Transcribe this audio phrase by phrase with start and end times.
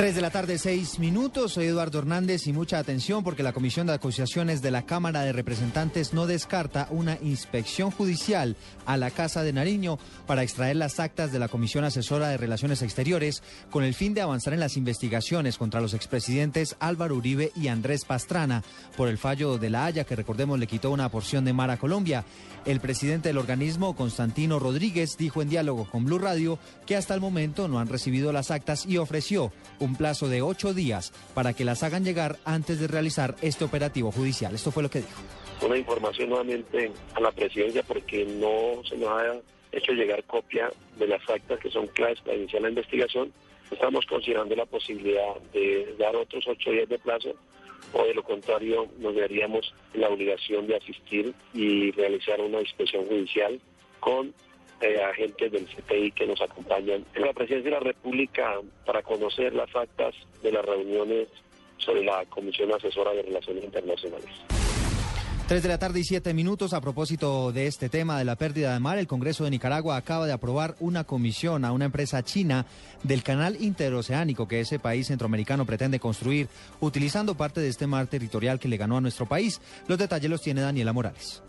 [0.00, 1.52] 3 de la tarde, 6 minutos.
[1.52, 5.34] Soy Eduardo Hernández y mucha atención porque la Comisión de Acusaciones de la Cámara de
[5.34, 11.32] Representantes no descarta una inspección judicial a la Casa de Nariño para extraer las actas
[11.32, 15.58] de la Comisión Asesora de Relaciones Exteriores con el fin de avanzar en las investigaciones
[15.58, 18.64] contra los expresidentes Álvaro Uribe y Andrés Pastrana
[18.96, 21.76] por el fallo de la Haya que recordemos le quitó una porción de mar a
[21.76, 22.24] Colombia.
[22.64, 27.20] El presidente del organismo, Constantino Rodríguez, dijo en diálogo con Blue Radio que hasta el
[27.20, 31.64] momento no han recibido las actas y ofreció un plazo de ocho días para que
[31.64, 34.54] las hagan llegar antes de realizar este operativo judicial.
[34.54, 35.20] Esto fue lo que dijo.
[35.62, 39.40] Una información nuevamente a la presidencia porque no se nos ha
[39.72, 43.32] hecho llegar copia de las actas que son claves para iniciar la investigación.
[43.70, 47.34] Estamos considerando la posibilidad de dar otros ocho días de plazo
[47.92, 53.60] o de lo contrario nos daríamos la obligación de asistir y realizar una inspección judicial
[54.00, 54.32] con
[54.80, 58.54] eh, agentes del CTI que nos acompañan en la presidencia de la República
[58.86, 61.28] para conocer las actas de las reuniones
[61.78, 64.30] sobre la Comisión Asesora de Relaciones Internacionales.
[65.50, 66.72] 3 de la tarde y 7 minutos.
[66.74, 70.24] A propósito de este tema de la pérdida de mar, el Congreso de Nicaragua acaba
[70.24, 72.66] de aprobar una comisión a una empresa china
[73.02, 76.46] del canal interoceánico que ese país centroamericano pretende construir,
[76.78, 79.60] utilizando parte de este mar territorial que le ganó a nuestro país.
[79.88, 81.42] Los detalles los tiene Daniela Morales.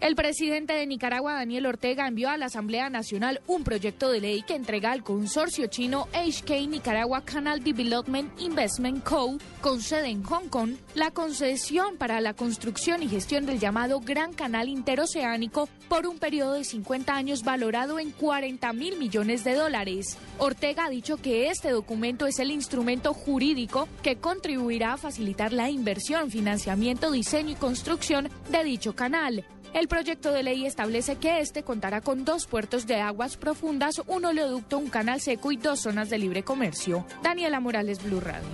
[0.00, 4.42] El presidente de Nicaragua, Daniel Ortega, envió a la Asamblea Nacional un proyecto de ley
[4.42, 10.48] que entrega al consorcio chino HK Nicaragua Canal Development Investment Co., con sede en Hong
[10.50, 16.20] Kong, la concesión para la construcción y gestión del llamado Gran Canal Interoceánico por un
[16.20, 20.16] periodo de 50 años valorado en 40 mil millones de dólares.
[20.38, 25.70] Ortega ha dicho que este documento es el instrumento jurídico que contribuirá a facilitar la
[25.70, 29.44] inversión, financiamiento, diseño y construcción de dicho canal.
[29.74, 34.24] El proyecto de ley establece que este contará con dos puertos de aguas profundas, un
[34.24, 37.06] oleoducto, un canal seco y dos zonas de libre comercio.
[37.22, 38.48] Daniela Morales, Blue Radio.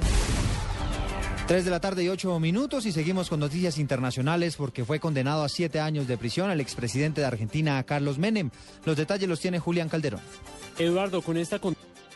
[1.46, 5.44] 3 de la tarde y 8 minutos y seguimos con noticias internacionales porque fue condenado
[5.44, 8.50] a siete años de prisión el expresidente de Argentina, Carlos Menem.
[8.86, 10.20] Los detalles los tiene Julián Calderón.
[10.78, 11.60] Eduardo, con esta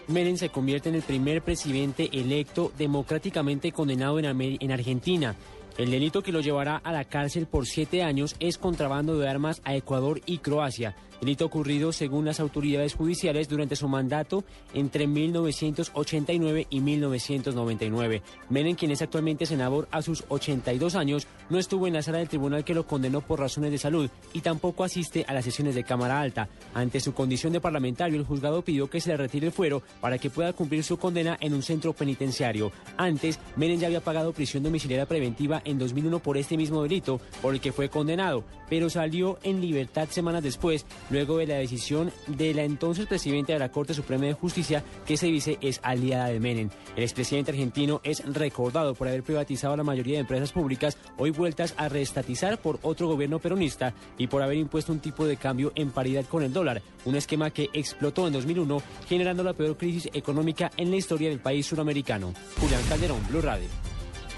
[0.08, 5.36] Menem se convierte en el primer presidente electo democráticamente condenado en, en Argentina.
[5.78, 9.62] El delito que lo llevará a la cárcel por siete años es contrabando de armas
[9.64, 14.44] a Ecuador y Croacia delito ocurrido según las autoridades judiciales durante su mandato
[14.74, 18.22] entre 1989 y 1999.
[18.50, 22.28] Menem, quien es actualmente senador a sus 82 años, no estuvo en la sala del
[22.28, 25.84] tribunal que lo condenó por razones de salud y tampoco asiste a las sesiones de
[25.84, 26.48] Cámara Alta.
[26.74, 30.18] Ante su condición de parlamentario, el juzgado pidió que se le retire el fuero para
[30.18, 32.72] que pueda cumplir su condena en un centro penitenciario.
[32.96, 37.54] Antes, Menem ya había pagado prisión domiciliaria preventiva en 2001 por este mismo delito, por
[37.54, 42.54] el que fue condenado, pero salió en libertad semanas después luego de la decisión de
[42.54, 46.40] la entonces presidenta de la Corte Suprema de Justicia, que se dice es aliada de
[46.40, 46.70] Menem.
[46.96, 51.74] El expresidente argentino es recordado por haber privatizado la mayoría de empresas públicas, hoy vueltas
[51.76, 55.90] a reestatizar por otro gobierno peronista y por haber impuesto un tipo de cambio en
[55.90, 60.70] paridad con el dólar, un esquema que explotó en 2001, generando la peor crisis económica
[60.76, 62.32] en la historia del país suramericano.
[62.60, 63.68] Julián Calderón, Blue Radio.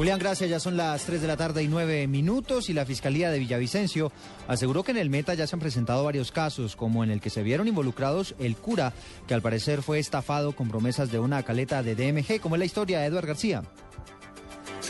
[0.01, 0.49] Julián, gracias.
[0.49, 4.11] Ya son las 3 de la tarde y 9 minutos y la Fiscalía de Villavicencio
[4.49, 7.29] aseguró que en el Meta ya se han presentado varios casos, como en el que
[7.29, 8.95] se vieron involucrados el cura,
[9.29, 12.65] que al parecer fue estafado con promesas de una caleta de DMG, como es la
[12.65, 13.63] historia de Eduard García.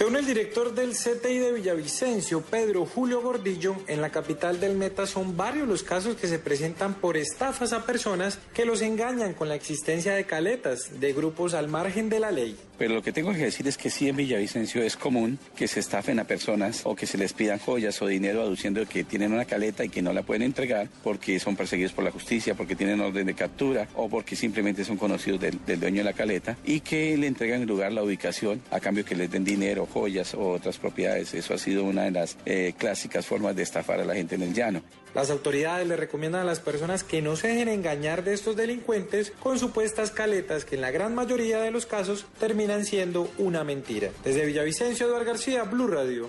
[0.01, 5.07] Según el director del CTI de Villavicencio, Pedro Julio Gordillo, en la capital del Meta
[5.07, 9.51] son varios los casos que se presentan por estafas a personas que los engañan con
[9.51, 12.57] la existencia de caletas de grupos al margen de la ley.
[12.79, 15.81] Pero lo que tengo que decir es que sí en Villavicencio es común que se
[15.81, 19.45] estafen a personas o que se les pidan joyas o dinero aduciendo que tienen una
[19.45, 23.03] caleta y que no la pueden entregar porque son perseguidos por la justicia, porque tienen
[23.03, 26.81] orden de captura o porque simplemente son conocidos del, del dueño de la caleta y
[26.81, 30.51] que le entregan en lugar la ubicación a cambio que les den dinero, joyas o
[30.51, 31.35] otras propiedades.
[31.35, 34.43] Eso ha sido una de las eh, clásicas formas de estafar a la gente en
[34.43, 34.83] el llano.
[35.15, 39.33] Las autoridades le recomiendan a las personas que no se dejen engañar de estos delincuentes
[39.43, 44.11] con supuestas caletas que en la gran mayoría de los casos terminan siendo una mentira.
[44.25, 46.29] Desde Villavicencio, Eduardo García, Blue Radio.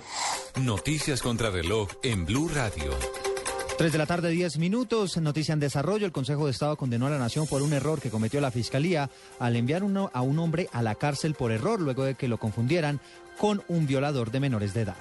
[0.60, 3.31] Noticias contra reloj en Blue Radio.
[3.81, 5.18] 3 de la tarde, 10 minutos.
[5.18, 6.06] Noticia en desarrollo.
[6.06, 9.10] El Consejo de Estado condenó a la Nación por un error que cometió la Fiscalía
[9.39, 12.38] al enviar uno, a un hombre a la cárcel por error luego de que lo
[12.38, 13.00] confundieran
[13.39, 14.98] con un violador de menores de edad.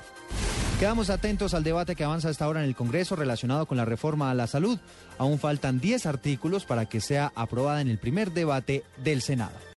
[0.79, 4.31] Quedamos atentos al debate que avanza hasta ahora en el Congreso relacionado con la reforma
[4.31, 4.79] a la salud.
[5.19, 9.59] Aún faltan 10 artículos para que sea aprobada en el primer debate del Senado.